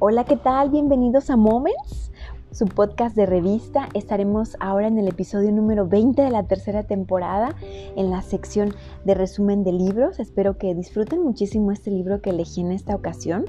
Hola, 0.00 0.22
¿qué 0.22 0.36
tal? 0.36 0.70
Bienvenidos 0.70 1.28
a 1.28 1.36
Moments, 1.36 2.12
su 2.52 2.66
podcast 2.66 3.16
de 3.16 3.26
revista. 3.26 3.88
Estaremos 3.94 4.56
ahora 4.60 4.86
en 4.86 4.96
el 4.96 5.08
episodio 5.08 5.50
número 5.50 5.88
20 5.88 6.22
de 6.22 6.30
la 6.30 6.44
tercera 6.44 6.84
temporada 6.84 7.56
en 7.96 8.12
la 8.12 8.22
sección 8.22 8.72
de 9.04 9.14
resumen 9.14 9.64
de 9.64 9.72
libros. 9.72 10.20
Espero 10.20 10.56
que 10.56 10.72
disfruten 10.72 11.24
muchísimo 11.24 11.72
este 11.72 11.90
libro 11.90 12.22
que 12.22 12.30
elegí 12.30 12.60
en 12.60 12.70
esta 12.70 12.94
ocasión. 12.94 13.46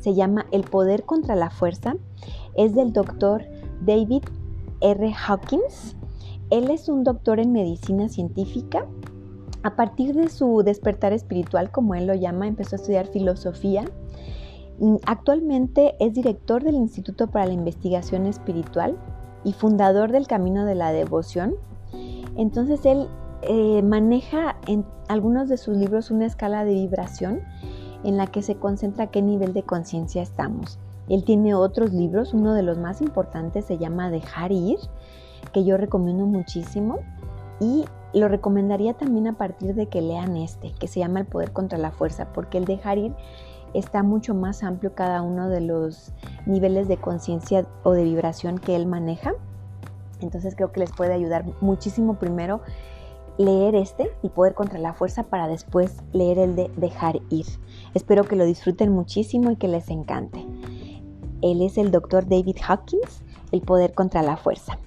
Se 0.00 0.14
llama 0.14 0.46
El 0.50 0.64
poder 0.64 1.04
contra 1.04 1.36
la 1.36 1.50
fuerza. 1.50 1.94
Es 2.56 2.74
del 2.74 2.92
doctor 2.92 3.44
David 3.80 4.24
R. 4.80 5.14
Hawkins. 5.14 5.94
Él 6.50 6.72
es 6.72 6.88
un 6.88 7.04
doctor 7.04 7.38
en 7.38 7.52
medicina 7.52 8.08
científica. 8.08 8.84
A 9.62 9.76
partir 9.76 10.16
de 10.16 10.28
su 10.28 10.64
despertar 10.64 11.12
espiritual, 11.12 11.70
como 11.70 11.94
él 11.94 12.08
lo 12.08 12.14
llama, 12.14 12.48
empezó 12.48 12.74
a 12.74 12.80
estudiar 12.80 13.06
filosofía 13.06 13.84
Actualmente 15.06 15.94
es 16.00 16.14
director 16.14 16.62
del 16.62 16.74
Instituto 16.74 17.28
para 17.28 17.46
la 17.46 17.52
Investigación 17.52 18.26
Espiritual 18.26 18.96
y 19.44 19.52
fundador 19.52 20.10
del 20.10 20.26
Camino 20.26 20.64
de 20.64 20.74
la 20.74 20.92
Devoción. 20.92 21.54
Entonces 22.36 22.84
él 22.84 23.08
eh, 23.42 23.82
maneja 23.82 24.56
en 24.66 24.84
algunos 25.08 25.48
de 25.48 25.58
sus 25.58 25.76
libros 25.76 26.10
una 26.10 26.26
escala 26.26 26.64
de 26.64 26.72
vibración 26.72 27.40
en 28.02 28.16
la 28.16 28.26
que 28.26 28.42
se 28.42 28.56
concentra 28.56 29.08
qué 29.08 29.22
nivel 29.22 29.52
de 29.52 29.62
conciencia 29.62 30.22
estamos. 30.22 30.78
Él 31.08 31.24
tiene 31.24 31.54
otros 31.54 31.92
libros, 31.92 32.34
uno 32.34 32.54
de 32.54 32.62
los 32.62 32.78
más 32.78 33.00
importantes 33.00 33.66
se 33.66 33.78
llama 33.78 34.10
Dejar 34.10 34.52
ir, 34.52 34.78
que 35.52 35.64
yo 35.64 35.76
recomiendo 35.76 36.26
muchísimo 36.26 37.00
y 37.60 37.84
lo 38.14 38.28
recomendaría 38.28 38.94
también 38.94 39.26
a 39.26 39.36
partir 39.36 39.74
de 39.74 39.86
que 39.86 40.00
lean 40.00 40.36
este, 40.36 40.72
que 40.72 40.88
se 40.88 41.00
llama 41.00 41.20
El 41.20 41.26
Poder 41.26 41.52
contra 41.52 41.78
la 41.78 41.90
Fuerza, 41.90 42.32
porque 42.32 42.58
el 42.58 42.64
dejar 42.64 42.98
ir 42.98 43.12
está 43.74 44.02
mucho 44.02 44.34
más 44.34 44.62
amplio 44.62 44.94
cada 44.94 45.22
uno 45.22 45.48
de 45.48 45.60
los 45.60 46.12
niveles 46.46 46.88
de 46.88 46.96
conciencia 46.96 47.66
o 47.82 47.92
de 47.92 48.04
vibración 48.04 48.58
que 48.58 48.76
él 48.76 48.86
maneja. 48.86 49.34
Entonces 50.20 50.54
creo 50.54 50.72
que 50.72 50.80
les 50.80 50.92
puede 50.92 51.12
ayudar 51.12 51.44
muchísimo 51.60 52.14
primero 52.18 52.60
leer 53.38 53.74
este, 53.74 54.10
y 54.22 54.28
poder 54.28 54.54
contra 54.54 54.78
la 54.78 54.94
fuerza, 54.94 55.24
para 55.24 55.48
después 55.48 55.96
leer 56.12 56.38
el 56.38 56.56
de 56.56 56.70
dejar 56.76 57.20
ir. 57.30 57.46
Espero 57.94 58.24
que 58.24 58.36
lo 58.36 58.44
disfruten 58.44 58.92
muchísimo 58.92 59.50
y 59.50 59.56
que 59.56 59.68
les 59.68 59.88
encante. 59.88 60.46
Él 61.42 61.60
es 61.62 61.76
el 61.78 61.90
doctor 61.90 62.28
David 62.28 62.56
Hawkins, 62.66 63.22
el 63.52 63.60
poder 63.60 63.94
contra 63.94 64.22
la 64.22 64.36
fuerza. 64.36 64.78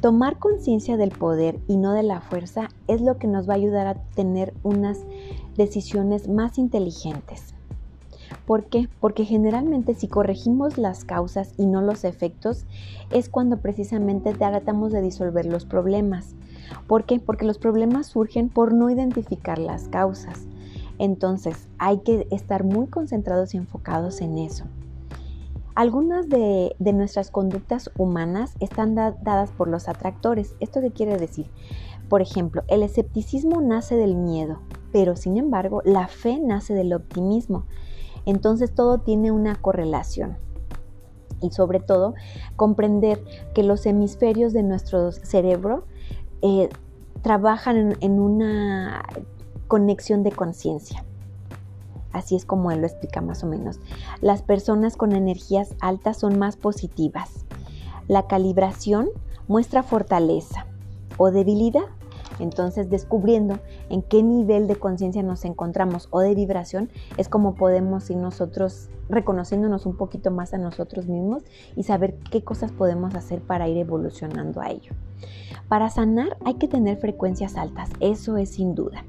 Tomar 0.00 0.38
conciencia 0.38 0.96
del 0.96 1.10
poder 1.10 1.60
y 1.68 1.76
no 1.76 1.92
de 1.92 2.02
la 2.02 2.20
fuerza 2.20 2.68
es 2.88 3.00
lo 3.00 3.18
que 3.18 3.26
nos 3.26 3.48
va 3.48 3.54
a 3.54 3.56
ayudar 3.56 3.86
a 3.86 3.94
tener 4.14 4.54
unas 4.62 5.00
decisiones 5.56 6.28
más 6.28 6.58
inteligentes. 6.58 7.51
¿Por 8.46 8.64
qué? 8.64 8.88
Porque 9.00 9.24
generalmente 9.24 9.94
si 9.94 10.08
corregimos 10.08 10.78
las 10.78 11.04
causas 11.04 11.54
y 11.56 11.66
no 11.66 11.80
los 11.80 12.04
efectos, 12.04 12.64
es 13.10 13.28
cuando 13.28 13.58
precisamente 13.58 14.34
tratamos 14.34 14.92
de 14.92 15.00
disolver 15.02 15.46
los 15.46 15.64
problemas. 15.64 16.34
¿Por 16.86 17.04
qué? 17.04 17.20
Porque 17.20 17.44
los 17.44 17.58
problemas 17.58 18.06
surgen 18.06 18.48
por 18.48 18.72
no 18.72 18.90
identificar 18.90 19.58
las 19.58 19.88
causas. 19.88 20.46
Entonces 20.98 21.68
hay 21.78 21.98
que 21.98 22.26
estar 22.30 22.64
muy 22.64 22.86
concentrados 22.86 23.54
y 23.54 23.58
enfocados 23.58 24.20
en 24.20 24.38
eso. 24.38 24.64
Algunas 25.74 26.28
de, 26.28 26.74
nuestras 26.80 27.30
conductas 27.30 27.90
humanas 27.96 28.54
están 28.60 28.94
dadas 28.94 29.50
por 29.52 29.68
los 29.68 29.88
atractores. 29.88 30.54
¿Esto 30.60 30.80
qué 30.82 30.90
quiere 30.90 31.16
decir? 31.16 31.46
Por 32.10 32.20
ejemplo, 32.20 32.62
el 32.68 32.82
escepticismo 32.82 33.62
nace 33.62 33.96
del 33.96 34.14
miedo, 34.14 34.60
pero 34.92 35.16
sin 35.16 35.38
embargo 35.38 35.80
la 35.84 36.08
fe 36.08 36.38
nace 36.38 36.74
del 36.74 36.92
optimismo. 36.92 37.64
Entonces 38.26 38.74
todo 38.74 38.98
tiene 38.98 39.30
una 39.30 39.56
correlación. 39.56 40.36
Y 41.40 41.50
sobre 41.50 41.80
todo, 41.80 42.14
comprender 42.56 43.22
que 43.54 43.64
los 43.64 43.84
hemisferios 43.86 44.52
de 44.52 44.62
nuestro 44.62 45.10
cerebro 45.10 45.84
eh, 46.40 46.68
trabajan 47.22 47.96
en, 48.00 48.20
una 48.20 49.02
conexión 49.66 50.22
de 50.22 50.32
conciencia. 50.32 51.04
Así 52.12 52.36
es 52.36 52.44
como 52.44 52.70
él 52.70 52.80
lo 52.80 52.86
explica 52.86 53.20
más 53.20 53.42
o 53.42 53.46
menos. 53.46 53.80
Las 54.20 54.42
personas 54.42 54.96
con 54.96 55.12
energías 55.12 55.74
altas 55.80 56.18
son 56.18 56.38
más 56.38 56.56
positivas. 56.56 57.46
La 58.06 58.26
calibración 58.26 59.08
muestra 59.48 59.82
fortaleza 59.82 60.66
o 61.16 61.30
debilidad 61.30 61.86
entonces, 62.42 62.90
descubriendo 62.90 63.60
en 63.88 64.02
qué 64.02 64.22
nivel 64.22 64.66
de 64.66 64.76
conciencia 64.76 65.22
nos 65.22 65.44
encontramos 65.44 66.08
o 66.10 66.20
de 66.20 66.34
vibración, 66.34 66.90
es 67.16 67.28
como 67.28 67.54
podemos 67.54 68.10
ir 68.10 68.16
nosotros 68.16 68.88
reconociéndonos 69.08 69.86
un 69.86 69.96
poquito 69.96 70.30
más 70.30 70.52
a 70.52 70.58
nosotros 70.58 71.06
mismos 71.06 71.44
y 71.76 71.84
saber 71.84 72.18
qué 72.30 72.42
cosas 72.42 72.72
podemos 72.72 73.14
hacer 73.14 73.40
para 73.40 73.68
ir 73.68 73.76
evolucionando 73.76 74.60
a 74.60 74.70
ello. 74.70 74.92
Para 75.68 75.88
sanar 75.88 76.36
hay 76.44 76.54
que 76.54 76.66
tener 76.66 76.96
frecuencias 76.96 77.56
altas, 77.56 77.90
eso 78.00 78.36
es 78.36 78.50
sin 78.50 78.74
duda. 78.74 79.04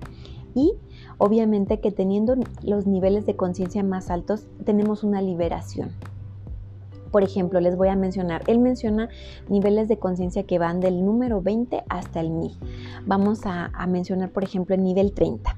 Y 0.53 0.73
obviamente 1.17 1.79
que 1.79 1.91
teniendo 1.91 2.35
los 2.61 2.85
niveles 2.85 3.25
de 3.25 3.35
conciencia 3.35 3.83
más 3.83 4.11
altos, 4.11 4.45
tenemos 4.63 5.03
una 5.03 5.21
liberación. 5.21 5.89
Por 7.13 7.23
ejemplo, 7.23 7.59
les 7.59 7.77
voy 7.77 7.89
a 7.89 7.95
mencionar, 7.95 8.41
él 8.47 8.57
menciona 8.57 9.07
niveles 9.47 9.87
de 9.87 9.99
conciencia 9.99 10.47
que 10.47 10.57
van 10.57 10.79
del 10.79 11.05
número 11.05 11.43
20 11.43 11.83
hasta 11.87 12.19
el 12.19 12.31
1000. 12.31 12.57
Vamos 13.05 13.41
a, 13.45 13.69
mencionar, 13.87 14.31
por 14.31 14.43
ejemplo, 14.43 14.73
el 14.73 14.83
nivel 14.83 15.13
30. 15.13 15.55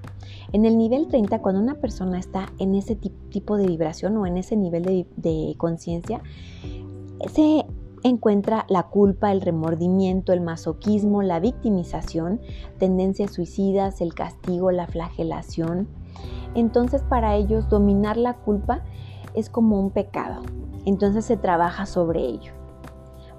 En 0.51 0.65
el 0.65 0.77
nivel 0.77 1.07
30, 1.07 1.41
cuando 1.41 1.61
una 1.61 1.75
persona 1.75 2.19
está 2.19 2.47
en 2.59 2.75
ese 2.75 2.97
tipo 2.97 3.55
de 3.55 3.67
vibración 3.67 4.17
o 4.17 4.27
en 4.27 4.35
ese 4.35 4.57
nivel 4.57 4.83
de, 4.83 5.07
de 5.15 5.55
conciencia, 5.57 6.21
se 7.33 7.65
encuentra 8.03 8.65
la 8.67 8.83
culpa, 8.89 9.31
el 9.31 9.39
remordimiento, 9.39 10.33
el 10.33 10.41
masoquismo, 10.41 11.21
la 11.21 11.39
victimización, 11.39 12.41
tendencias 12.79 13.31
suicidas, 13.31 14.01
el 14.01 14.13
castigo, 14.13 14.71
la 14.71 14.87
flagelación. 14.87 15.87
Entonces 16.53 17.01
para 17.01 17.37
ellos 17.37 17.69
dominar 17.69 18.17
la 18.17 18.33
culpa 18.33 18.83
es 19.35 19.49
como 19.49 19.79
un 19.79 19.91
pecado 19.91 20.41
entonces 20.85 21.25
se 21.25 21.37
trabaja 21.37 21.85
sobre 21.85 22.21
ello. 22.21 22.53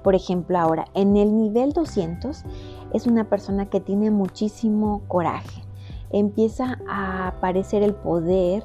Por 0.03 0.15
ejemplo, 0.15 0.59
ahora, 0.59 0.85
en 0.95 1.17
el 1.17 1.37
nivel 1.37 1.73
200 1.73 2.45
es 2.93 3.07
una 3.07 3.25
persona 3.25 3.67
que 3.67 3.81
tiene 3.81 4.11
muchísimo 4.11 5.03
coraje. 5.09 5.63
Empieza 6.11 6.79
a 6.89 7.29
aparecer 7.29 7.83
el 7.83 7.95
poder 7.95 8.63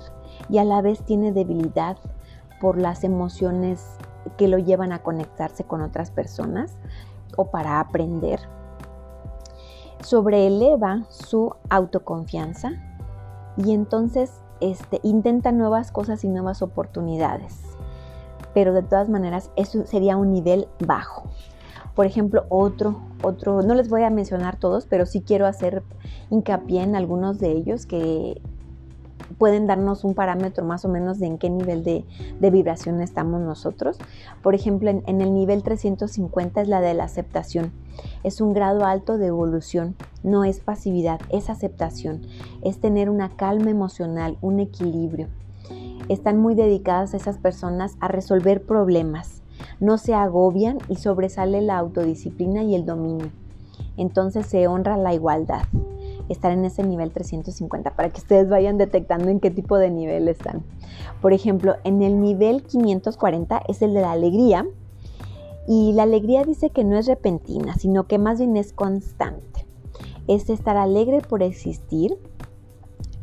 y 0.50 0.60
a 0.60 0.64
la 0.64 0.82
vez 0.82 1.02
tiene 1.04 1.32
debilidad 1.32 1.98
por 2.60 2.78
las 2.78 3.04
emociones 3.04 3.84
que 4.38 4.48
lo 4.48 4.60
llevan 4.60 4.92
a 4.92 5.02
conectarse 5.02 5.64
con 5.64 5.82
otras 5.82 6.12
personas 6.12 6.78
o 7.36 7.46
para 7.46 7.80
aprender. 7.80 8.40
Sobreeleva 10.04 11.06
su 11.10 11.56
autoconfianza 11.70 12.74
y 13.58 13.72
entonces 13.72 14.32
este, 14.60 15.00
intenta 15.02 15.52
nuevas 15.52 15.92
cosas 15.92 16.24
y 16.24 16.28
nuevas 16.28 16.62
oportunidades 16.62 17.71
pero 18.54 18.74
de 18.74 18.84
todas 18.84 19.10
maneras 19.10 19.52
eso 19.56 19.86
sería 19.86 20.18
un 20.18 20.32
nivel 20.32 20.68
bajo. 20.86 21.30
Por 21.96 22.06
ejemplo, 22.06 22.46
otro, 22.50 23.02
otro, 23.22 23.62
no 23.62 23.76
les 23.76 23.90
voy 23.90 24.04
a 24.04 24.10
mencionar 24.10 24.56
todos, 24.56 24.86
pero 24.86 25.06
sí 25.06 25.22
quiero 25.22 25.46
hacer 25.46 25.84
hincapié 26.30 26.84
en 26.84 26.96
algunos 26.96 27.40
de 27.40 27.52
ellos 27.52 27.86
que 27.86 28.42
pueden 29.38 29.68
darnos 29.68 30.04
un 30.04 30.14
parámetro 30.14 30.64
más 30.64 30.86
o 30.86 30.90
menos 30.90 31.20
de 31.20 31.26
en 31.26 31.38
qué 31.38 31.50
nivel 31.50 31.84
de, 31.84 32.06
vibración 32.40 33.02
estamos 33.02 33.42
nosotros. 33.42 33.98
Por 34.42 34.56
ejemplo, 34.56 34.90
en, 34.90 35.04
en, 35.06 35.22
el 35.22 35.34
nivel 35.34 35.64
350 35.64 36.62
es 36.62 36.68
la 36.68 36.80
de 36.80 36.94
la 36.94 37.06
aceptación. 37.06 37.72
Es 38.24 38.40
un 38.40 38.54
grado 38.54 38.86
alto 38.86 39.18
de 39.18 39.28
evolución, 39.28 39.96
no 40.24 40.44
es 40.44 40.60
pasividad, 40.60 41.20
es 41.30 41.50
aceptación, 41.50 42.22
es 42.62 42.80
tener 42.80 43.10
una 43.10 43.36
calma 43.36 43.70
emocional, 43.70 44.38
un 44.42 44.60
equilibrio 44.60 45.28
están 46.14 46.40
muy 46.40 46.56
dedicadas 46.56 47.14
esas 47.14 47.38
personas 47.38 47.96
a 48.00 48.08
resolver 48.08 48.62
problemas, 48.64 49.42
no 49.80 49.98
se 49.98 50.14
agobian 50.14 50.80
y 50.90 50.96
sobresale 50.96 51.62
la 51.62 51.78
autodisciplina 51.78 52.64
y 52.64 52.76
el 52.76 52.86
dominio. 52.86 53.32
Entonces 53.98 54.46
se 54.46 54.68
honra 54.68 54.98
la 54.98 55.14
igualdad, 55.14 55.64
estar 56.30 56.52
en 56.52 56.66
ese 56.66 56.84
nivel 56.84 57.12
350 57.12 57.96
para 57.96 58.10
que 58.10 58.20
ustedes 58.20 58.50
vayan 58.50 58.78
detectando 58.78 59.30
en 59.30 59.40
qué 59.40 59.52
tipo 59.52 59.78
de 59.78 59.90
nivel 59.90 60.28
están. 60.28 60.64
Por 61.22 61.34
ejemplo, 61.34 61.76
en 61.84 62.02
el 62.02 62.20
nivel 62.20 62.64
540 62.64 63.64
es 63.68 63.82
el 63.82 63.94
de 63.94 64.02
la 64.02 64.12
alegría 64.12 64.66
y 65.68 65.94
la 65.94 66.04
alegría 66.04 66.44
dice 66.44 66.70
que 66.70 66.84
no 66.84 66.98
es 66.98 67.08
repentina, 67.08 67.76
sino 67.76 68.08
que 68.08 68.18
más 68.18 68.40
bien 68.40 68.58
es 68.58 68.74
constante. 68.74 69.66
Es 70.28 70.50
estar 70.50 70.78
alegre 70.78 71.22
por 71.22 71.44
existir, 71.44 72.18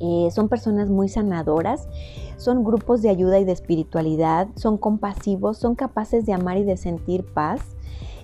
eh, 0.01 0.29
son 0.31 0.49
personas 0.49 0.91
muy 0.91 1.09
sanadoras, 1.09 1.89
son 2.37 2.65
grupos 2.65 3.03
de 3.03 3.11
ayuda 3.11 3.39
y 3.39 3.45
de 3.45 3.53
espiritualidad, 3.53 4.49
son 4.55 4.79
compasivos, 4.79 5.59
son 5.59 5.75
capaces 5.75 6.25
de 6.27 6.33
amar 6.33 6.57
y 6.59 6.65
de 6.65 6.77
sentir 6.77 7.25
paz. 7.25 7.61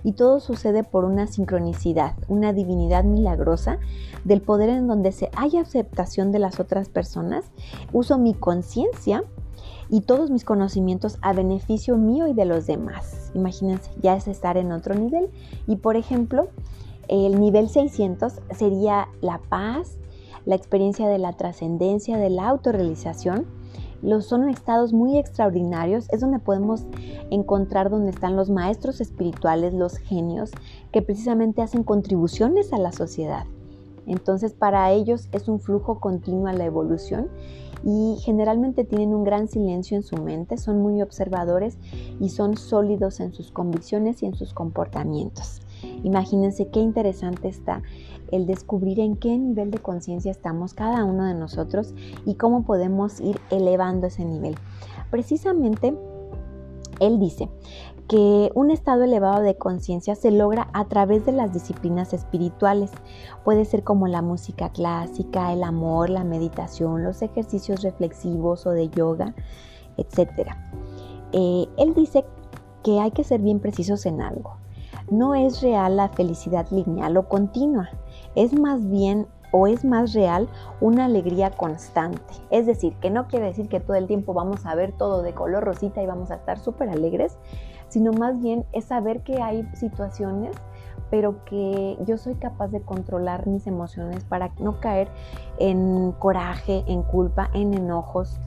Y 0.07 0.13
todo 0.13 0.39
sucede 0.39 0.85
por 0.85 1.05
una 1.07 1.27
sincronicidad, 1.27 2.15
una 2.29 2.53
divinidad 2.53 3.05
milagrosa 3.05 3.79
del 4.25 4.43
poder 4.43 4.69
en 4.69 4.87
donde 4.87 5.13
se 5.13 5.31
hay 5.35 5.57
aceptación 5.57 6.31
de 6.31 6.39
las 6.39 6.61
otras 6.61 6.91
personas. 6.91 7.47
Uso 7.91 8.19
mi 8.19 8.35
conciencia 8.35 9.25
y 9.89 10.03
todos 10.03 10.31
mis 10.31 10.45
conocimientos 10.45 11.19
a 11.23 11.33
beneficio 11.33 11.97
mío 11.97 12.27
y 12.27 12.35
de 12.35 12.45
los 12.45 12.67
demás. 12.67 13.31
Imagínense, 13.35 13.91
ya 14.03 14.15
es 14.15 14.29
estar 14.29 14.59
en 14.59 14.73
otro 14.73 14.95
nivel. 14.95 15.31
Y 15.67 15.77
por 15.77 15.97
ejemplo, 15.97 16.49
el 17.09 17.41
nivel 17.41 17.69
600 17.69 18.35
sería 18.57 19.09
la 19.21 19.39
paz, 19.39 19.97
la 20.47 20.55
experiencia 20.55 21.09
de 21.09 21.19
la 21.19 21.33
trascendencia, 21.33 22.19
de 22.19 22.31
la 22.31 22.49
autorrealización. 22.49 23.47
Los 24.03 24.27
son 24.27 24.49
estados 24.49 24.93
muy 24.93 25.19
extraordinarios, 25.19 26.11
es 26.11 26.21
donde 26.21 26.39
podemos 26.39 26.85
encontrar 27.31 27.89
donde 27.89 28.11
están 28.11 28.37
los 28.37 28.51
maestros 28.51 29.01
espirituales, 29.01 29.73
los 29.73 29.97
genios, 29.97 30.51
que 30.93 31.01
precisamente 31.01 31.63
hacen 31.63 31.85
contribuciones 31.85 32.73
a 32.73 32.79
la 32.79 32.93
sociedad. 32.93 33.47
Entonces 34.07 34.53
para 34.53 34.93
ellos 34.93 35.29
es 35.33 35.49
un 35.49 35.61
flujo 35.61 36.01
continuo 36.01 36.47
a 36.49 36.53
la 36.53 36.67
evolución 36.67 37.29
y 37.85 38.17
generalmente 38.21 38.85
tienen 38.85 39.15
un 39.15 39.25
gran 39.25 39.49
silencio 39.49 39.97
en 39.97 40.03
su 40.03 40.17
mente, 40.17 40.57
son 40.57 40.81
muy 40.81 41.03
observadores 41.03 41.79
y 42.21 42.31
son 42.31 42.57
sólidos 42.57 43.21
en 43.21 43.33
sus 43.35 43.51
convicciones 43.51 44.23
y 44.23 44.27
en 44.27 44.35
sus 44.35 44.55
comportamientos. 44.55 45.61
Imagínense 46.03 46.69
qué 46.69 46.81
interesante 46.81 47.49
está 47.49 47.83
el 48.33 48.47
descubrir 48.47 49.01
en 49.01 49.17
qué 49.17 49.37
nivel 49.37 49.71
de 49.71 49.79
conciencia 49.79 50.31
estamos 50.31 50.75
cada 50.75 51.05
uno 51.05 51.25
de 51.25 51.35
nosotros 51.35 51.95
y 52.25 52.35
cómo 52.35 52.65
podemos 52.65 53.21
ir 53.21 53.41
elevando 53.51 54.07
ese 54.07 54.25
nivel. 54.25 54.57
Precisamente, 55.11 55.97
él 57.01 57.19
dice 57.19 57.49
que 58.09 58.51
un 58.55 58.71
estado 58.71 59.05
elevado 59.05 59.43
de 59.43 59.57
conciencia 59.57 60.15
se 60.15 60.31
logra 60.31 60.69
a 60.73 60.87
través 60.87 61.25
de 61.25 61.33
las 61.33 61.53
disciplinas 61.53 62.13
espirituales. 62.13 62.91
Puede 63.45 63.65
ser 63.65 63.83
como 63.83 64.09
la 64.09 64.23
música 64.23 64.71
clásica, 64.71 65.53
el 65.53 65.63
amor, 65.63 66.11
la 66.11 66.25
meditación, 66.25 67.03
los 67.03 67.23
ejercicios 67.23 67.83
reflexivos 67.83 68.67
o 68.67 68.71
de 68.71 68.89
yoga, 68.91 69.35
etc. 69.97 70.51
Eh, 71.33 71.67
él 71.79 71.95
dice 71.95 72.25
que 72.83 73.01
hay 73.01 73.11
que 73.11 73.25
ser 73.25 73.41
bien 73.41 73.61
precisos 73.61 74.05
en 74.07 74.21
algo. 74.21 74.64
No 75.17 75.37
es 75.37 75.63
real 75.63 75.97
la 75.97 76.09
felicidad 76.09 76.67
lineal 76.71 77.17
o 77.17 77.29
continua, 77.29 77.89
es 78.35 78.53
más 78.53 78.89
bien 78.91 79.29
o 79.53 79.69
es 79.69 79.85
más 79.85 80.13
real 80.13 80.49
una 80.81 81.05
alegría 81.05 81.51
constante. 81.51 82.35
Es 82.51 82.67
decir, 82.67 82.97
que 82.97 83.11
no 83.11 83.29
quiere 83.29 83.47
decir 83.47 83.69
que 83.69 83.79
todo 83.79 83.97
el 83.97 84.09
tiempo 84.09 84.35
vamos 84.35 84.67
a 84.67 84.75
ver 84.75 84.91
todo 84.91 85.23
de 85.23 85.33
color 85.33 85.63
rosita 85.63 86.03
y 86.03 86.07
vamos 86.07 86.33
a 86.33 86.35
estar 86.35 86.59
súper 86.59 86.89
alegres, 86.89 87.39
sino 87.89 88.13
más 88.13 88.41
bien 88.41 88.67
es 88.73 88.87
saber 88.87 89.23
que 89.23 89.41
hay 89.41 89.65
situaciones 89.75 90.57
pero 91.11 91.45
que 91.45 91.97
yo 92.05 92.17
soy 92.17 92.35
capaz 92.35 92.69
de 92.69 92.81
controlar 92.81 93.47
mis 93.47 93.69
emociones 93.69 94.25
para 94.25 94.53
no 94.59 94.81
caer 94.81 95.09
en 95.59 96.11
coraje, 96.19 96.83
en 96.89 97.03
culpa, 97.03 97.51
en 97.53 97.73
enojos, 97.75 98.41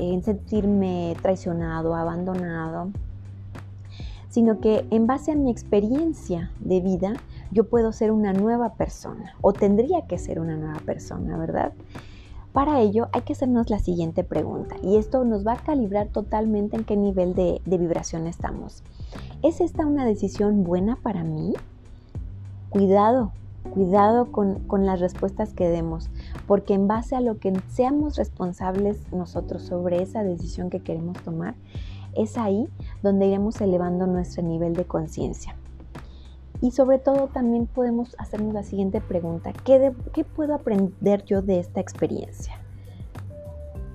en 0.00 0.22
sentirme 0.22 1.14
traicionado, 1.20 1.94
abandonado, 1.94 2.88
sino 4.36 4.60
que 4.60 4.86
en 4.90 5.06
base 5.06 5.32
a 5.32 5.34
mi 5.34 5.50
experiencia 5.50 6.50
de 6.60 6.82
vida 6.82 7.14
yo 7.52 7.70
puedo 7.70 7.90
ser 7.90 8.12
una 8.12 8.34
nueva 8.34 8.74
persona 8.74 9.34
o 9.40 9.54
tendría 9.54 10.02
que 10.02 10.18
ser 10.18 10.40
una 10.40 10.56
nueva 10.56 10.78
persona, 10.80 11.38
¿verdad? 11.38 11.72
Para 12.52 12.82
ello 12.82 13.08
hay 13.14 13.22
que 13.22 13.32
hacernos 13.32 13.70
la 13.70 13.78
siguiente 13.78 14.24
pregunta 14.24 14.76
y 14.82 14.98
esto 14.98 15.24
nos 15.24 15.46
va 15.46 15.54
a 15.54 15.62
calibrar 15.64 16.08
totalmente 16.08 16.76
en 16.76 16.84
qué 16.84 16.98
nivel 16.98 17.34
de, 17.34 17.62
vibración 17.64 18.26
estamos. 18.26 18.82
¿Es 19.42 19.62
esta 19.62 19.86
una 19.86 20.04
decisión 20.04 20.64
buena 20.64 20.96
para 20.96 21.24
mí? 21.24 21.54
Cuidado, 22.68 23.32
cuidado 23.72 24.32
con, 24.32 24.56
con, 24.66 24.84
las 24.84 25.00
respuestas 25.00 25.54
que 25.54 25.70
demos, 25.70 26.10
porque 26.46 26.74
en 26.74 26.88
base 26.88 27.16
a 27.16 27.22
lo 27.22 27.38
que 27.38 27.58
seamos 27.68 28.16
responsables 28.16 28.98
nosotros 29.14 29.62
sobre 29.62 30.02
esa 30.02 30.24
decisión 30.24 30.68
que 30.68 30.80
queremos 30.80 31.16
tomar, 31.22 31.54
es 32.16 32.36
ahí 32.36 32.68
donde 33.02 33.26
iremos 33.26 33.60
elevando 33.60 34.06
nuestro 34.06 34.42
nivel 34.42 34.74
de 34.74 34.84
conciencia. 34.84 35.54
Y 36.60 36.70
sobre 36.70 36.98
todo 36.98 37.28
también 37.28 37.66
podemos 37.66 38.16
hacernos 38.18 38.54
la 38.54 38.62
siguiente 38.62 39.00
pregunta, 39.00 39.52
¿qué, 39.52 39.92
¿qué, 40.12 40.24
puedo 40.24 40.54
aprender 40.54 41.24
yo 41.24 41.42
de 41.42 41.58
esta 41.60 41.80
experiencia? 41.80 42.54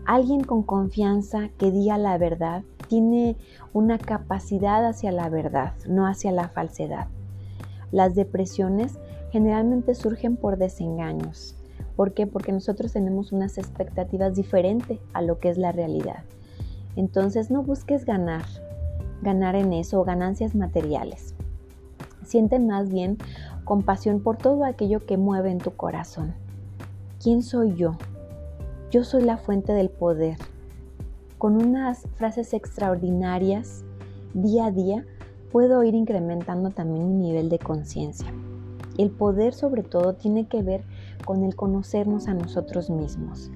Alguien 0.05 0.43
con 0.43 0.63
confianza 0.63 1.49
que 1.57 1.71
diga 1.71 1.97
la 1.97 2.17
verdad 2.17 2.63
tiene 2.87 3.35
una 3.73 3.97
capacidad 3.97 4.85
hacia 4.85 5.11
la 5.11 5.29
verdad, 5.29 5.73
no 5.87 6.05
hacia 6.05 6.31
la 6.31 6.49
falsedad. 6.49 7.07
Las 7.91 8.15
depresiones 8.15 8.99
generalmente 9.31 9.95
surgen 9.95 10.35
por 10.37 10.57
desengaños. 10.57 11.55
¿Por 11.95 12.13
qué? 12.13 12.27
Porque 12.27 12.51
nosotros 12.51 12.93
tenemos 12.93 13.31
unas 13.31 13.57
expectativas 13.57 14.35
diferentes 14.35 14.99
a 15.13 15.21
lo 15.21 15.39
que 15.39 15.49
es 15.49 15.57
la 15.57 15.71
realidad. 15.71 16.23
Entonces 16.95 17.49
no 17.49 17.63
busques 17.63 18.05
ganar, 18.05 18.43
ganar 19.21 19.55
en 19.55 19.73
eso 19.73 20.03
ganancias 20.03 20.55
materiales. 20.55 21.35
Siente 22.25 22.59
más 22.59 22.89
bien 22.89 23.17
compasión 23.63 24.21
por 24.21 24.37
todo 24.37 24.65
aquello 24.65 25.05
que 25.05 25.17
mueve 25.17 25.51
en 25.51 25.59
tu 25.59 25.71
corazón. 25.71 26.33
¿Quién 27.21 27.43
soy 27.43 27.75
yo? 27.75 27.93
Yo 28.89 29.03
soy 29.03 29.23
la 29.23 29.37
fuente 29.37 29.73
del 29.73 29.89
poder. 29.89 30.37
Con 31.37 31.55
unas 31.55 32.07
frases 32.15 32.53
extraordinarias, 32.53 33.83
día 34.33 34.65
a 34.65 34.71
día, 34.71 35.05
puedo 35.51 35.83
ir 35.83 35.95
incrementando 35.95 36.69
también 36.71 37.07
mi 37.07 37.27
nivel 37.27 37.49
de 37.49 37.59
conciencia. 37.59 38.27
El 38.97 39.09
poder 39.09 39.53
sobre 39.53 39.83
todo 39.83 40.13
tiene 40.13 40.47
que 40.47 40.61
ver 40.61 40.83
con 41.25 41.43
el 41.43 41.55
conocernos 41.55 42.27
a 42.27 42.33
nosotros 42.33 42.89
mismos, 42.89 43.51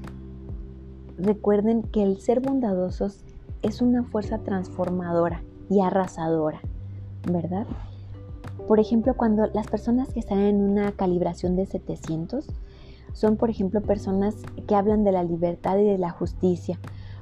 recuerden 1.18 1.84
que 1.84 2.04
el 2.04 2.20
ser 2.20 2.40
bondadosos 2.40 3.24
es 3.66 3.82
una 3.82 4.04
fuerza 4.04 4.38
transformadora 4.38 5.42
y 5.72 5.82
arrasadora, 5.82 6.62
¿verdad? 7.28 7.66
Por 8.68 8.80
ejemplo, 8.80 9.16
cuando 9.16 9.48
las 9.48 9.68
personas 9.68 10.10
que 10.14 10.20
están 10.20 10.40
en 10.40 10.62
una 10.62 10.92
calibración 10.92 11.56
de 11.56 11.66
700 11.66 12.48
son, 13.14 13.38
por 13.38 13.50
ejemplo, 13.50 13.82
personas 13.82 14.36
que 14.68 14.76
hablan 14.76 15.04
de 15.04 15.12
la 15.12 15.24
libertad 15.24 15.80
y 15.80 15.84
de 15.84 15.98
la 15.98 16.12
justicia, 16.12 16.80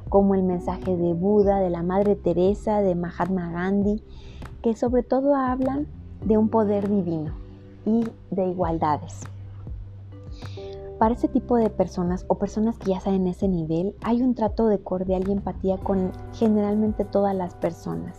como 0.10 0.36
el 0.36 0.44
mensaje 0.44 0.98
de 0.98 1.14
Buda, 1.14 1.60
de 1.60 1.70
la 1.70 1.82
Madre 1.82 2.16
Teresa, 2.16 2.82
de 2.82 2.96
Mahatma 2.96 3.52
Gandhi, 3.52 4.04
que 4.62 4.76
sobre 4.76 5.04
todo 5.04 5.36
hablan 5.36 5.88
de 6.26 6.38
un 6.38 6.50
poder 6.50 6.90
divino 6.90 7.34
y 7.86 8.06
de 8.32 8.48
igualdades. 8.48 9.22
Para 11.04 11.16
ese 11.16 11.28
tipo 11.28 11.58
de 11.58 11.70
personas 11.70 12.24
o 12.30 12.36
personas 12.36 12.78
que 12.78 12.92
ya 12.92 12.98
están 13.00 13.16
en 13.16 13.28
ese 13.28 13.50
nivel, 13.50 13.94
hay 14.04 14.22
un 14.22 14.36
trato 14.36 14.68
de 14.68 14.80
cordial 14.80 15.28
y 15.28 15.34
empatía 15.34 15.78
con 15.78 16.14
generalmente 16.32 17.04
todas 17.04 17.36
las 17.36 17.56
personas. 17.56 18.18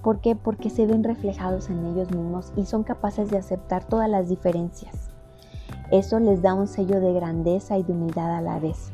¿Por 0.00 0.20
qué? 0.20 0.36
Porque 0.36 0.70
se 0.70 0.86
ven 0.86 1.02
reflejados 1.02 1.68
en 1.68 1.84
ellos 1.86 2.12
mismos 2.12 2.52
y 2.54 2.64
son 2.66 2.84
capaces 2.84 3.28
de 3.28 3.38
aceptar 3.38 3.82
todas 3.82 4.08
las 4.08 4.28
diferencias. 4.28 5.10
Eso 5.90 6.20
les 6.20 6.42
da 6.42 6.54
un 6.54 6.68
sello 6.68 7.00
de 7.00 7.12
grandeza 7.12 7.76
y 7.76 7.82
de 7.82 7.92
humildad 7.92 8.36
a 8.36 8.40
la 8.40 8.60
vez, 8.60 8.92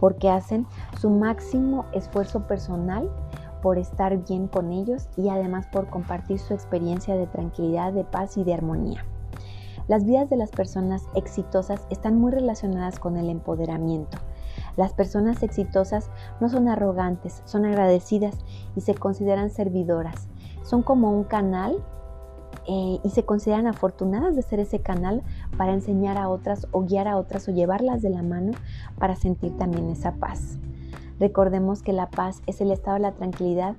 porque 0.00 0.28
hacen 0.28 0.66
su 1.00 1.10
máximo 1.10 1.84
esfuerzo 1.92 2.48
personal 2.48 3.08
por 3.62 3.78
estar 3.78 4.24
bien 4.24 4.48
con 4.48 4.72
ellos 4.72 5.08
y 5.16 5.28
además 5.28 5.68
por 5.68 5.88
compartir 5.88 6.40
su 6.40 6.52
experiencia 6.52 7.14
de 7.14 7.28
tranquilidad, 7.28 7.92
de 7.92 8.02
paz 8.02 8.36
y 8.36 8.42
de 8.42 8.54
armonía. 8.54 9.04
Las 9.86 10.04
vidas 10.04 10.30
de 10.30 10.36
las 10.36 10.50
personas 10.50 11.02
exitosas 11.14 11.86
están 11.90 12.18
muy 12.18 12.32
relacionadas 12.32 12.98
con 12.98 13.16
el 13.16 13.28
empoderamiento. 13.28 14.18
Las 14.76 14.92
personas 14.92 15.42
exitosas 15.42 16.10
no 16.40 16.48
son 16.48 16.68
arrogantes, 16.68 17.42
son 17.44 17.64
agradecidas 17.64 18.34
y 18.74 18.80
se 18.80 18.94
consideran 18.94 19.50
servidoras. 19.50 20.28
Son 20.62 20.82
como 20.82 21.10
un 21.10 21.24
canal 21.24 21.76
eh, 22.66 22.98
y 23.02 23.10
se 23.10 23.24
consideran 23.24 23.66
afortunadas 23.66 24.34
de 24.34 24.42
ser 24.42 24.60
ese 24.60 24.80
canal 24.80 25.22
para 25.58 25.74
enseñar 25.74 26.16
a 26.16 26.28
otras 26.28 26.66
o 26.72 26.82
guiar 26.82 27.06
a 27.06 27.18
otras 27.18 27.46
o 27.48 27.52
llevarlas 27.52 28.00
de 28.00 28.10
la 28.10 28.22
mano 28.22 28.52
para 28.98 29.16
sentir 29.16 29.56
también 29.58 29.90
esa 29.90 30.12
paz. 30.12 30.58
Recordemos 31.20 31.82
que 31.82 31.92
la 31.92 32.10
paz 32.10 32.42
es 32.46 32.60
el 32.60 32.72
estado 32.72 32.94
de 32.94 33.02
la 33.02 33.12
tranquilidad 33.12 33.74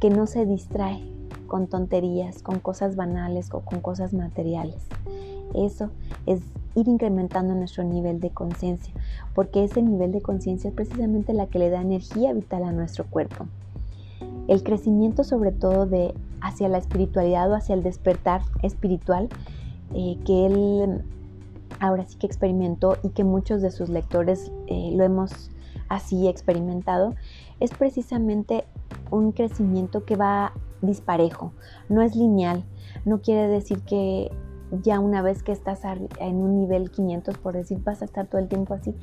que 0.00 0.08
no 0.08 0.26
se 0.26 0.46
distrae 0.46 1.02
con 1.46 1.66
tonterías, 1.66 2.42
con 2.42 2.60
cosas 2.60 2.96
banales 2.96 3.52
o 3.52 3.60
con 3.60 3.80
cosas 3.80 4.14
materiales. 4.14 4.86
Eso 5.54 5.90
es 6.26 6.40
ir 6.74 6.88
incrementando 6.88 7.54
nuestro 7.54 7.84
nivel 7.84 8.20
de 8.20 8.30
conciencia, 8.30 8.92
porque 9.34 9.64
ese 9.64 9.82
nivel 9.82 10.12
de 10.12 10.22
conciencia 10.22 10.68
es 10.68 10.74
precisamente 10.74 11.32
la 11.32 11.46
que 11.46 11.58
le 11.58 11.70
da 11.70 11.80
energía 11.80 12.32
vital 12.32 12.64
a 12.64 12.72
nuestro 12.72 13.04
cuerpo. 13.04 13.46
El 14.48 14.62
crecimiento 14.62 15.24
sobre 15.24 15.52
todo 15.52 15.86
de 15.86 16.14
hacia 16.40 16.68
la 16.68 16.78
espiritualidad 16.78 17.50
o 17.50 17.54
hacia 17.54 17.74
el 17.74 17.82
despertar 17.82 18.42
espiritual 18.62 19.28
eh, 19.94 20.18
que 20.24 20.46
él 20.46 21.02
ahora 21.78 22.04
sí 22.04 22.16
que 22.16 22.26
experimentó 22.26 22.96
y 23.02 23.10
que 23.10 23.24
muchos 23.24 23.60
de 23.60 23.70
sus 23.70 23.88
lectores 23.88 24.50
eh, 24.68 24.92
lo 24.94 25.04
hemos 25.04 25.50
así 25.88 26.28
experimentado, 26.28 27.14
es 27.60 27.70
precisamente 27.72 28.64
un 29.10 29.32
crecimiento 29.32 30.04
que 30.04 30.16
va 30.16 30.52
disparejo, 30.80 31.52
no 31.88 32.02
es 32.02 32.16
lineal, 32.16 32.64
no 33.04 33.20
quiere 33.20 33.46
decir 33.48 33.80
que 33.82 34.30
ya 34.80 35.00
una 35.00 35.22
vez 35.22 35.42
que 35.42 35.52
estás 35.52 35.82
en 35.84 36.36
un 36.36 36.56
nivel 36.56 36.90
500, 36.90 37.36
por 37.38 37.54
decir, 37.54 37.82
vas 37.82 38.02
a 38.02 38.06
estar 38.06 38.26
todo 38.26 38.40
el 38.40 38.48
tiempo 38.48 38.74
así. 38.74 38.94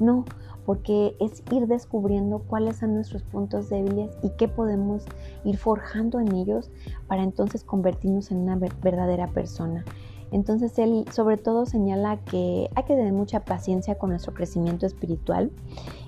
No, 0.00 0.24
porque 0.64 1.16
es 1.20 1.42
ir 1.50 1.66
descubriendo 1.66 2.40
cuáles 2.40 2.76
son 2.76 2.94
nuestros 2.94 3.22
puntos 3.22 3.68
débiles 3.68 4.16
y 4.22 4.30
qué 4.30 4.48
podemos 4.48 5.04
ir 5.44 5.56
forjando 5.56 6.20
en 6.20 6.34
ellos 6.34 6.70
para 7.06 7.22
entonces 7.22 7.64
convertirnos 7.64 8.30
en 8.30 8.38
una 8.38 8.56
verdadera 8.56 9.28
persona. 9.28 9.84
Entonces 10.30 10.78
él 10.78 11.06
sobre 11.10 11.38
todo 11.38 11.64
señala 11.64 12.18
que 12.18 12.68
hay 12.74 12.84
que 12.84 12.94
tener 12.94 13.12
mucha 13.12 13.40
paciencia 13.40 13.96
con 13.96 14.10
nuestro 14.10 14.34
crecimiento 14.34 14.84
espiritual 14.84 15.50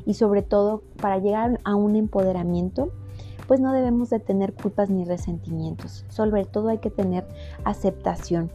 y 0.04 0.14
sobre 0.14 0.42
todo 0.42 0.82
para 1.00 1.18
llegar 1.18 1.58
a 1.64 1.74
un 1.74 1.96
empoderamiento, 1.96 2.90
pues 3.46 3.60
no 3.60 3.72
debemos 3.72 4.10
de 4.10 4.20
tener 4.20 4.52
culpas 4.52 4.90
ni 4.90 5.04
resentimientos. 5.04 6.04
Sobre 6.08 6.44
todo 6.44 6.68
hay 6.68 6.78
que 6.78 6.90
tener 6.90 7.26
aceptación 7.64 8.50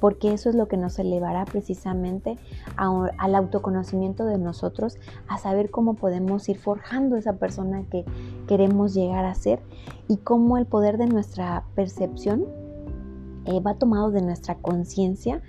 porque 0.00 0.32
eso 0.32 0.48
es 0.48 0.54
lo 0.54 0.68
que 0.68 0.76
nos 0.76 0.98
elevará 0.98 1.44
precisamente 1.44 2.36
al 2.76 3.34
autoconocimiento 3.34 4.24
de 4.24 4.38
nosotros, 4.38 4.96
a 5.28 5.38
saber 5.38 5.70
cómo 5.70 5.94
podemos 5.94 6.48
ir 6.48 6.58
forjando 6.58 7.16
esa 7.16 7.34
persona 7.34 7.84
que 7.90 8.04
queremos 8.46 8.94
llegar 8.94 9.24
a 9.24 9.34
ser 9.34 9.60
y 10.08 10.18
cómo 10.18 10.58
el 10.58 10.66
poder 10.66 10.98
de 10.98 11.06
nuestra 11.06 11.64
percepción 11.74 12.44
eh, 13.46 13.60
va 13.60 13.74
tomado 13.74 14.10
de 14.10 14.22
nuestra 14.22 14.56
conciencia 14.56 15.42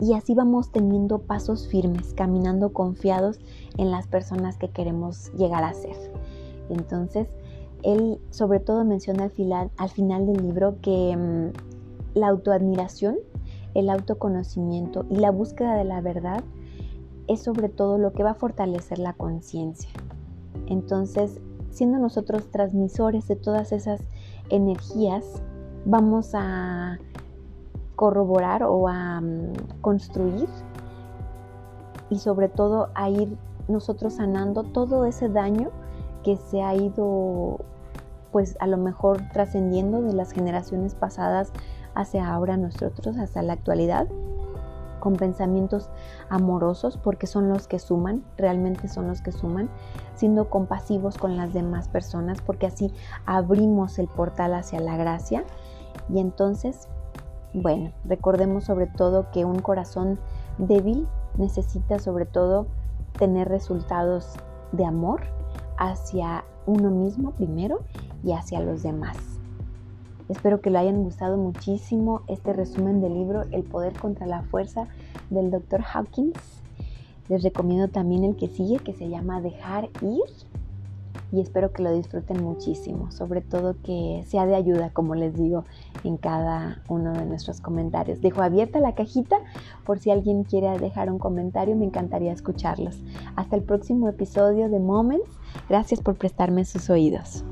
y 0.00 0.12
así 0.12 0.34
vamos 0.34 0.72
teniendo 0.72 1.20
pasos 1.20 1.68
firmes, 1.68 2.12
caminando 2.14 2.72
confiados 2.72 3.40
en 3.78 3.90
las 3.90 4.06
personas 4.06 4.58
que 4.58 4.68
queremos 4.68 5.32
llegar 5.32 5.64
a 5.64 5.72
ser. 5.72 5.96
Entonces, 6.68 7.28
él 7.82 8.18
sobre 8.30 8.60
todo 8.60 8.84
menciona 8.84 9.24
al 9.24 9.30
final, 9.30 9.70
al 9.76 9.88
final 9.88 10.26
del 10.26 10.42
libro 10.42 10.76
que 10.82 11.16
mm, 11.16 12.18
la 12.18 12.28
autoadmiración 12.28 13.16
el 13.76 13.90
autoconocimiento 13.90 15.04
y 15.10 15.16
la 15.16 15.30
búsqueda 15.30 15.76
de 15.76 15.84
la 15.84 16.00
verdad 16.00 16.42
es 17.28 17.42
sobre 17.42 17.68
todo 17.68 17.98
lo 17.98 18.12
que 18.12 18.22
va 18.22 18.30
a 18.30 18.34
fortalecer 18.34 18.98
la 18.98 19.12
conciencia. 19.12 19.90
Entonces, 20.66 21.40
siendo 21.70 21.98
nosotros 21.98 22.50
transmisores 22.50 23.28
de 23.28 23.36
todas 23.36 23.72
esas 23.72 24.00
energías, 24.48 25.42
vamos 25.84 26.30
a 26.34 26.98
corroborar 27.96 28.62
o 28.62 28.88
a 28.88 29.20
mm, 29.20 29.52
construir 29.82 30.48
y 32.08 32.18
sobre 32.18 32.48
todo 32.48 32.88
a 32.94 33.10
ir 33.10 33.36
nosotros 33.68 34.14
sanando 34.14 34.62
todo 34.62 35.04
ese 35.04 35.28
daño 35.28 35.70
que 36.22 36.36
se 36.36 36.62
ha 36.62 36.74
ido 36.74 37.58
pues 38.32 38.56
a 38.60 38.66
lo 38.66 38.76
mejor 38.76 39.22
trascendiendo 39.32 40.02
de 40.02 40.12
las 40.12 40.32
generaciones 40.32 40.94
pasadas 40.94 41.52
hacia 41.96 42.32
ahora 42.32 42.56
nosotros, 42.56 43.16
hasta 43.18 43.42
la 43.42 43.54
actualidad, 43.54 44.06
con 45.00 45.16
pensamientos 45.16 45.90
amorosos, 46.28 46.96
porque 46.96 47.26
son 47.26 47.48
los 47.48 47.66
que 47.66 47.78
suman, 47.78 48.24
realmente 48.36 48.88
son 48.88 49.08
los 49.08 49.22
que 49.22 49.32
suman, 49.32 49.68
siendo 50.14 50.50
compasivos 50.50 51.16
con 51.16 51.36
las 51.36 51.52
demás 51.52 51.88
personas, 51.88 52.40
porque 52.40 52.66
así 52.66 52.92
abrimos 53.24 53.98
el 53.98 54.08
portal 54.08 54.54
hacia 54.54 54.80
la 54.80 54.96
gracia. 54.96 55.44
Y 56.12 56.20
entonces, 56.20 56.88
bueno, 57.54 57.92
recordemos 58.04 58.64
sobre 58.64 58.86
todo 58.86 59.30
que 59.30 59.44
un 59.44 59.60
corazón 59.60 60.18
débil 60.58 61.08
necesita 61.38 61.98
sobre 61.98 62.26
todo 62.26 62.66
tener 63.18 63.48
resultados 63.48 64.34
de 64.72 64.84
amor 64.84 65.22
hacia 65.78 66.44
uno 66.66 66.90
mismo 66.90 67.32
primero 67.32 67.80
y 68.22 68.32
hacia 68.32 68.60
los 68.60 68.82
demás. 68.82 69.35
Espero 70.28 70.60
que 70.60 70.70
lo 70.70 70.78
hayan 70.78 71.02
gustado 71.02 71.36
muchísimo 71.36 72.22
este 72.26 72.52
resumen 72.52 73.00
del 73.00 73.14
libro 73.14 73.42
El 73.52 73.62
poder 73.62 73.92
contra 73.94 74.26
la 74.26 74.42
fuerza 74.42 74.88
del 75.30 75.50
Dr. 75.50 75.82
Hawkins. 75.92 76.38
Les 77.28 77.42
recomiendo 77.42 77.88
también 77.88 78.24
el 78.24 78.36
que 78.36 78.48
sigue 78.48 78.78
que 78.78 78.92
se 78.92 79.08
llama 79.08 79.40
Dejar 79.40 79.88
ir 80.00 80.24
y 81.32 81.40
espero 81.40 81.72
que 81.72 81.82
lo 81.82 81.92
disfruten 81.92 82.42
muchísimo, 82.42 83.10
sobre 83.10 83.40
todo 83.40 83.76
que 83.82 84.24
sea 84.26 84.46
de 84.46 84.54
ayuda, 84.54 84.90
como 84.90 85.14
les 85.14 85.36
digo 85.36 85.64
en 86.04 86.16
cada 86.16 86.82
uno 86.88 87.12
de 87.12 87.24
nuestros 87.24 87.60
comentarios. 87.60 88.20
Dejo 88.20 88.42
abierta 88.42 88.80
la 88.80 88.94
cajita 88.94 89.38
por 89.84 89.98
si 89.98 90.10
alguien 90.10 90.44
quiere 90.44 90.78
dejar 90.78 91.10
un 91.10 91.18
comentario, 91.18 91.76
me 91.76 91.84
encantaría 91.84 92.32
escucharlos. 92.32 92.98
Hasta 93.34 93.56
el 93.56 93.62
próximo 93.62 94.08
episodio 94.08 94.68
de 94.68 94.78
Moments. 94.78 95.30
Gracias 95.68 96.00
por 96.00 96.16
prestarme 96.16 96.64
sus 96.64 96.90
oídos. 96.90 97.44